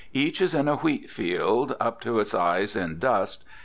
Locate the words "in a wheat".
0.55-1.11